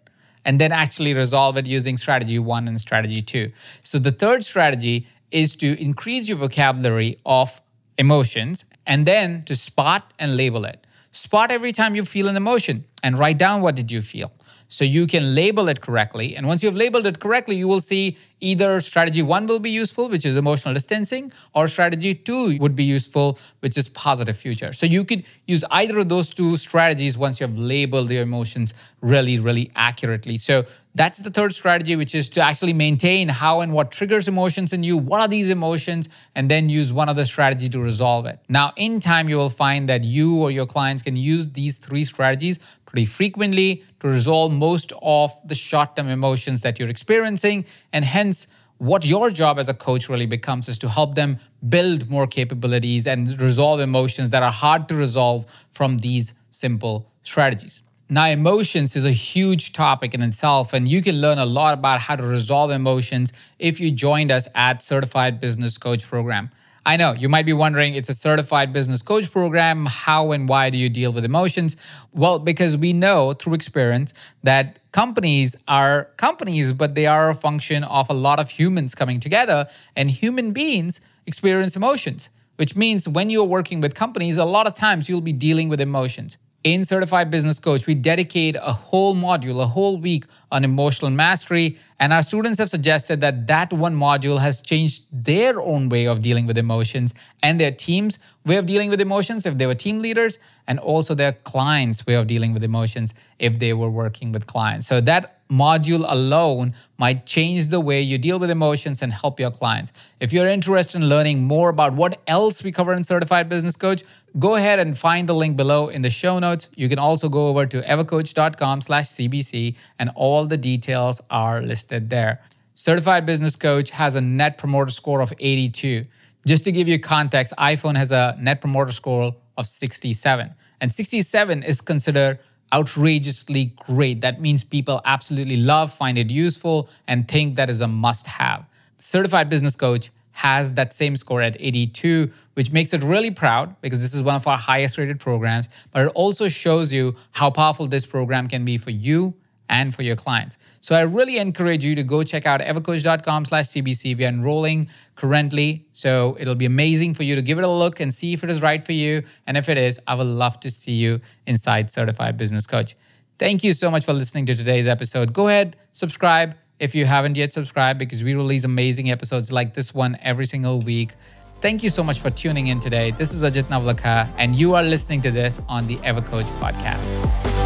and 0.44 0.60
then 0.60 0.72
actually 0.72 1.14
resolve 1.14 1.58
it 1.58 1.66
using 1.66 1.98
strategy 1.98 2.40
one 2.40 2.68
and 2.68 2.80
strategy 2.80 3.22
two. 3.22 3.52
So 3.84 4.00
the 4.00 4.12
third 4.12 4.44
strategy 4.44 5.08
is 5.30 5.56
to 5.58 5.80
increase 5.82 6.28
your 6.28 6.38
vocabulary 6.38 7.20
of 7.26 7.62
emotions 7.98 8.66
and 8.86 9.06
then 9.06 9.44
to 9.44 9.56
spot 9.56 10.14
and 10.18 10.38
label 10.38 10.66
it. 10.66 10.86
Spot 11.12 11.52
every 11.52 11.72
time 11.72 11.96
you 11.96 12.06
feel 12.06 12.28
an 12.28 12.38
emotion 12.38 12.86
and 13.04 13.18
write 13.18 13.38
down 13.38 13.62
what 13.62 13.76
did 13.76 13.92
you 13.92 14.02
feel 14.02 14.32
so 14.68 14.84
you 14.84 15.08
can 15.08 15.36
label 15.36 15.68
it 15.70 15.82
correctly. 15.82 16.36
And 16.36 16.48
once 16.48 16.64
you've 16.64 16.76
labeled 16.76 17.06
it 17.06 17.20
correctly, 17.20 17.56
you 17.56 17.68
will 17.68 17.82
see 17.82 18.18
either 18.40 18.80
strategy 18.82 19.22
one 19.22 19.48
will 19.48 19.60
be 19.60 19.72
useful, 19.72 20.10
which 20.10 20.26
is 20.26 20.38
emotional 20.38 20.74
distancing, 20.74 21.32
or 21.56 21.68
strategy 21.68 22.14
two 22.14 22.58
would 22.60 22.76
be 22.76 22.84
useful, 22.84 23.40
which 23.62 23.78
is 23.78 23.90
positive 23.90 24.38
future. 24.38 24.74
So 24.74 24.86
you 24.86 25.04
could 25.04 25.24
use 25.46 25.64
either 25.72 26.00
of 26.00 26.10
those 26.10 26.30
two 26.30 26.58
strategies 26.58 27.18
once 27.18 27.40
you 27.40 27.48
have 27.48 27.58
labeled 27.58 28.12
your 28.12 28.24
emotions 28.24 28.74
really, 29.02 29.40
really 29.40 29.72
accurately. 29.76 30.38
So 30.38 30.66
that's 30.94 31.20
the 31.20 31.30
third 31.30 31.54
strategy, 31.54 31.96
which 31.96 32.16
is 32.16 32.28
to 32.30 32.42
actually 32.42 32.74
maintain 32.74 33.30
how 33.30 33.62
and 33.62 33.72
what 33.72 33.92
triggers 33.92 34.28
emotions 34.28 34.74
in 34.74 34.82
you. 34.82 34.98
What 34.98 35.22
are 35.22 35.28
these 35.28 35.50
emotions? 35.50 36.10
And 36.34 36.50
then 36.50 36.70
use 36.70 36.92
one 36.92 37.08
other 37.08 37.24
strategy 37.24 37.70
to 37.70 37.80
resolve 37.80 38.26
it. 38.26 38.40
Now, 38.50 38.74
in 38.76 39.00
time, 39.00 39.30
you 39.30 39.38
will 39.38 39.52
find 39.52 39.88
that 39.90 40.04
you 40.04 40.42
or 40.42 40.50
your 40.50 40.66
clients 40.66 41.04
can 41.04 41.16
use 41.16 41.50
these 41.50 41.78
three 41.78 42.04
strategies 42.04 42.60
pretty 42.88 43.06
frequently 43.06 43.84
to 44.00 44.08
resolve 44.08 44.52
most 44.52 44.92
of 45.02 45.32
the 45.46 45.54
short 45.54 45.96
term 45.96 46.08
emotions 46.08 46.62
that 46.62 46.80
you're 46.80 46.90
experiencing. 46.90 47.66
And 47.94 48.04
hence, 48.04 48.48
what 48.80 49.06
your 49.06 49.30
job 49.30 49.60
as 49.60 49.70
a 49.70 49.74
coach 49.74 50.10
really 50.10 50.26
becomes 50.26 50.68
is 50.70 50.80
to 50.80 50.90
help 50.90 51.16
them 51.16 51.40
build 51.68 52.10
more 52.10 52.26
capabilities 52.28 53.06
and 53.06 53.40
resolve 53.42 53.80
emotions 53.80 54.30
that 54.30 54.42
are 54.42 54.52
hard 54.52 54.88
to 54.90 54.96
resolve 54.96 55.46
from 55.72 56.00
these 56.00 56.34
simple 56.50 57.12
strategies. 57.24 57.84
Now, 58.10 58.28
emotions 58.28 58.96
is 58.96 59.04
a 59.04 59.12
huge 59.12 59.74
topic 59.74 60.14
in 60.14 60.22
itself, 60.22 60.72
and 60.72 60.88
you 60.88 61.02
can 61.02 61.20
learn 61.20 61.40
a 61.40 61.46
lot 61.46 61.74
about 61.74 62.00
how 62.00 62.16
to 62.16 62.24
resolve 62.24 62.72
emotions 62.72 63.34
if 63.60 63.82
you 63.82 63.92
joined 63.92 64.32
us 64.32 64.48
at 64.56 64.82
Certified 64.82 65.42
Business 65.42 65.78
Coach 65.78 66.08
Program. 66.08 66.50
I 66.86 66.96
know 66.98 67.14
you 67.14 67.28
might 67.28 67.46
be 67.46 67.54
wondering 67.54 67.96
it's 67.96 68.10
a 68.10 68.14
certified 68.14 68.72
business 68.72 69.02
coach 69.02 69.32
program. 69.32 69.86
How 69.86 70.32
and 70.32 70.48
why 70.48 70.70
do 70.70 70.78
you 70.78 70.90
deal 70.90 71.12
with 71.12 71.26
emotions? 71.26 71.76
Well, 72.14 72.40
because 72.40 72.78
we 72.78 72.94
know 72.94 73.34
through 73.34 73.56
experience 73.56 74.14
that 74.44 74.80
companies 74.92 75.56
are 75.68 76.06
companies, 76.18 76.74
but 76.74 76.96
they 76.96 77.06
are 77.06 77.30
a 77.30 77.36
function 77.36 77.84
of 77.84 78.10
a 78.10 78.14
lot 78.14 78.40
of 78.40 78.52
humans 78.52 78.96
coming 78.96 79.20
together, 79.20 79.68
and 79.96 80.10
human 80.10 80.52
beings 80.52 81.02
experience 81.26 81.76
emotions, 81.76 82.30
which 82.56 82.76
means 82.76 83.08
when 83.08 83.30
you're 83.30 83.44
working 83.44 83.82
with 83.82 83.94
companies, 83.94 84.38
a 84.38 84.46
lot 84.46 84.66
of 84.66 84.74
times 84.74 85.10
you'll 85.10 85.22
be 85.22 85.34
dealing 85.34 85.70
with 85.70 85.82
emotions 85.82 86.38
in 86.74 86.84
Certified 86.84 87.32
Business 87.32 87.60
Coach, 87.60 87.88
we 87.88 87.96
dedicate 87.96 88.58
a 88.62 88.74
whole 88.74 89.16
module, 89.16 89.62
a 89.64 89.68
whole 89.68 89.98
week 89.98 90.26
on 90.52 90.66
emotional 90.66 91.10
mastery. 91.10 91.78
And 91.98 92.12
our 92.12 92.22
students 92.22 92.60
have 92.60 92.70
suggested 92.70 93.22
that 93.22 93.48
that 93.48 93.72
one 93.72 93.96
module 93.96 94.42
has 94.42 94.60
changed 94.60 95.06
their 95.12 95.62
own 95.62 95.88
way 95.88 96.08
of 96.08 96.22
dealing 96.22 96.46
with 96.46 96.58
emotions 96.58 97.14
and 97.42 97.58
their 97.58 97.72
team's 97.72 98.20
way 98.46 98.58
of 98.58 98.66
dealing 98.66 98.90
with 98.90 99.00
emotions 99.00 99.46
if 99.46 99.58
they 99.58 99.66
were 99.66 99.76
team 99.76 100.00
leaders, 100.00 100.40
and 100.68 100.78
also 100.80 101.16
their 101.16 101.32
clients' 101.32 102.06
way 102.06 102.16
of 102.16 102.28
dealing 102.28 102.54
with 102.54 102.64
emotions 102.64 103.14
if 103.40 103.60
they 103.60 103.72
were 103.72 103.90
working 103.90 104.34
with 104.34 104.46
clients. 104.46 104.88
So 104.88 105.00
that 105.02 105.37
module 105.50 106.06
alone 106.08 106.74
might 106.98 107.26
change 107.26 107.68
the 107.68 107.80
way 107.80 108.02
you 108.02 108.18
deal 108.18 108.40
with 108.40 108.50
emotions 108.50 109.02
and 109.02 109.14
help 109.14 109.40
your 109.40 109.52
clients. 109.52 109.94
If 110.20 110.34
you're 110.34 110.48
interested 110.48 110.98
in 110.98 111.10
learning 111.10 111.44
more 111.44 111.70
about 111.70 111.94
what 111.94 112.22
else 112.28 112.64
we 112.64 112.72
cover 112.72 112.94
in 112.94 113.04
Certified 113.04 113.50
Business 113.50 113.76
Coach, 113.76 114.04
go 114.40 114.56
ahead 114.56 114.80
and 114.80 114.98
find 114.98 115.28
the 115.30 115.34
link 115.34 115.56
below 115.56 115.88
in 115.88 116.02
the 116.02 116.10
show 116.10 116.40
notes. 116.40 116.70
You 116.76 116.90
can 116.90 117.00
also 117.00 117.30
go 117.30 117.48
over 117.48 117.66
to 117.66 117.82
evercoach.com 117.82 118.82
slash 118.82 119.08
CBC 119.08 119.76
and 120.00 120.12
all 120.16 120.46
the 120.46 120.58
details 120.58 121.22
are 121.30 121.62
listed 121.62 122.10
there. 122.10 122.42
Certified 122.76 123.26
Business 123.26 123.56
Coach 123.56 123.90
has 123.92 124.16
a 124.16 124.22
net 124.22 124.58
promoter 124.58 124.92
score 124.92 125.22
of 125.22 125.34
82. 125.40 126.06
Just 126.46 126.64
to 126.66 126.72
give 126.72 126.88
you 126.88 127.00
context, 127.00 127.54
iPhone 127.58 127.98
has 127.98 128.12
a 128.12 128.38
net 128.40 128.62
promoter 128.62 128.92
score 128.92 129.36
of 129.58 129.68
67. 129.68 130.54
And 130.80 130.94
67 130.94 131.64
is 131.64 131.82
considered 131.82 132.40
outrageously 132.74 133.74
great. 133.78 134.22
That 134.22 134.42
means 134.42 134.64
people 134.64 135.02
absolutely 135.06 135.58
love, 135.58 135.94
find 135.94 136.18
it 136.18 136.30
useful, 136.30 136.90
and 137.08 137.28
think 137.28 137.56
that 137.56 137.70
is 137.70 137.82
a 137.82 137.88
must 137.88 138.28
have. 138.28 138.66
Certified 138.98 139.50
Business 139.50 139.76
Coach 139.76 140.10
has 140.32 140.74
that 140.74 140.94
same 140.94 141.18
score 141.18 141.42
at 141.42 141.58
82, 141.60 142.32
which 142.54 142.72
makes 142.72 142.94
it 142.94 143.04
really 143.04 143.32
proud 143.32 143.76
because 143.82 144.02
this 144.02 144.14
is 144.14 144.22
one 144.22 144.36
of 144.36 144.46
our 144.46 144.58
highest 144.58 144.98
rated 144.98 145.20
programs. 145.20 145.70
But 145.92 146.06
it 146.06 146.12
also 146.14 146.48
shows 146.48 146.94
you 146.94 147.16
how 147.32 147.50
powerful 147.50 147.88
this 147.88 148.06
program 148.06 148.48
can 148.48 148.64
be 148.64 148.78
for 148.78 148.92
you 148.92 149.34
and 149.70 149.94
for 149.94 150.04
your 150.04 150.16
clients. 150.16 150.58
So 150.82 150.96
I 150.96 151.02
really 151.02 151.38
encourage 151.38 151.84
you 151.84 151.96
to 151.96 152.04
go 152.04 152.24
check 152.24 152.46
out 152.46 152.62
evercoach.com 152.62 153.46
slash 153.46 153.66
CBC. 153.68 154.18
We 154.18 154.26
are 154.26 154.30
enrolling 154.30 154.90
currently. 155.16 155.86
So 155.92 156.38
it'll 156.40 156.56
be 156.56 156.66
amazing 156.66 157.14
for 157.14 157.24
you 157.24 157.36
to 157.36 157.42
give 157.42 157.58
it 157.58 157.64
a 157.64 157.70
look 157.70 158.00
and 158.00 158.14
see 158.14 158.34
if 158.34 158.44
it 158.44 158.50
is 158.50 158.62
right 158.62 158.84
for 158.84 158.94
you. 158.94 159.24
And 159.46 159.58
if 159.58 159.70
it 159.70 159.78
is, 159.78 160.00
I 160.08 160.16
would 160.16 160.28
love 160.28 160.60
to 160.62 160.70
see 160.70 160.94
you 160.94 161.22
inside 161.46 161.92
Certified 161.92 162.38
Business 162.38 162.66
Coach. 162.68 162.96
Thank 163.40 163.64
you 163.64 163.74
so 163.74 163.92
much 163.92 164.06
for 164.06 164.14
listening 164.14 164.46
to 164.48 164.56
today's 164.56 164.88
episode. 164.88 165.34
Go 165.34 165.48
ahead, 165.48 165.76
subscribe 165.92 166.56
if 166.80 166.96
you 166.96 167.06
haven't 167.06 167.38
yet 167.38 167.52
subscribed 167.52 168.00
because 168.00 168.24
we 168.24 168.36
release 168.36 168.64
amazing 168.64 169.12
episodes 169.12 169.52
like 169.52 169.74
this 169.74 169.94
one 169.94 170.18
every 170.22 170.46
single 170.46 170.82
week. 170.82 171.14
Thank 171.60 171.82
you 171.82 171.90
so 171.90 172.04
much 172.04 172.20
for 172.20 172.30
tuning 172.30 172.68
in 172.68 172.80
today. 172.80 173.12
This 173.12 173.34
is 173.34 173.44
Ajit 173.44 173.64
Nawalkha, 173.64 174.30
and 174.38 174.56
you 174.56 174.76
are 174.76 174.84
listening 174.84 175.22
to 175.24 175.32
this 175.32 175.62
on 175.68 175.88
the 175.88 175.98
EverCoach 175.98 176.50
podcast. 176.60 177.57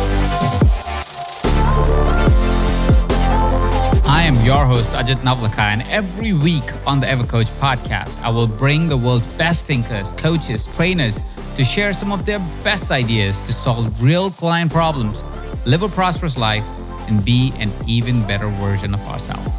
I 4.32 4.34
am 4.34 4.46
your 4.46 4.66
host, 4.66 4.94
Ajit 4.94 5.18
Nawalkha, 5.24 5.60
and 5.60 5.82
every 5.90 6.32
week 6.32 6.64
on 6.88 7.02
the 7.02 7.08
EverCoach 7.08 7.50
podcast, 7.60 8.18
I 8.22 8.30
will 8.30 8.48
bring 8.48 8.88
the 8.88 8.96
world's 8.96 9.26
best 9.38 9.66
thinkers, 9.66 10.14
coaches, 10.14 10.74
trainers 10.74 11.20
to 11.58 11.66
share 11.66 11.92
some 11.92 12.14
of 12.14 12.26
their 12.26 12.40
best 12.64 12.92
ideas 12.92 13.42
to 13.42 13.52
solve 13.52 14.02
real 14.02 14.32
client 14.32 14.72
problems, 14.72 15.22
live 15.68 15.84
a 15.84 15.90
prosperous 15.90 16.38
life, 16.38 16.64
and 17.10 17.26
be 17.26 17.52
an 17.60 17.70
even 17.88 18.26
better 18.26 18.48
version 18.48 18.94
of 18.94 19.06
ourselves. 19.10 19.51